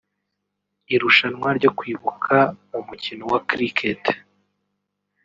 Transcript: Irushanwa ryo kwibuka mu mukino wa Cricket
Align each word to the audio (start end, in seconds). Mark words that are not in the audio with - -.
Irushanwa 0.93 1.49
ryo 1.57 1.71
kwibuka 1.77 2.35
mu 2.69 2.79
mukino 2.87 3.23
wa 3.31 3.39
Cricket 3.49 4.03